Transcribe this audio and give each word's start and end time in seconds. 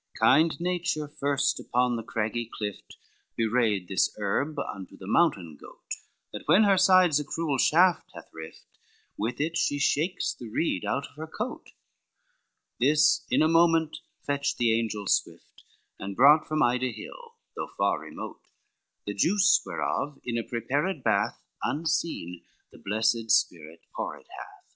LXXIII 0.00 0.18
Kind 0.18 0.60
nature 0.60 1.08
first 1.08 1.60
upon 1.60 1.96
the 1.96 2.02
craggy 2.02 2.48
clift 2.50 2.96
Bewrayed 3.36 3.86
this 3.86 4.16
herb 4.18 4.58
unto 4.58 4.96
the 4.96 5.06
mountain 5.06 5.56
goat, 5.60 5.96
That 6.32 6.48
when 6.48 6.62
her 6.64 6.78
sides 6.78 7.20
a 7.20 7.24
cruel 7.24 7.58
shaft 7.58 8.10
hath 8.14 8.30
rift, 8.32 8.78
With 9.18 9.42
it 9.42 9.58
she 9.58 9.78
shakes 9.78 10.32
the 10.32 10.48
reed 10.48 10.86
out 10.86 11.06
of 11.06 11.16
her 11.16 11.26
coat; 11.26 11.72
This 12.80 13.26
in 13.30 13.42
a 13.42 13.46
moment 13.46 13.98
fetched 14.22 14.56
the 14.56 14.72
angel 14.72 15.06
swift, 15.06 15.64
And 15.98 16.16
brought 16.16 16.48
from 16.48 16.62
Ida 16.62 16.92
hill, 16.92 17.34
though 17.54 17.68
far 17.76 17.98
remote, 18.00 18.40
The 19.04 19.12
juice 19.12 19.60
whereof 19.66 20.18
in 20.24 20.38
a 20.38 20.42
prepared 20.42 21.02
bath 21.04 21.42
Unseen 21.62 22.42
the 22.72 22.78
blessed 22.78 23.30
spirit 23.30 23.82
poured 23.94 24.24
hath. 24.34 24.72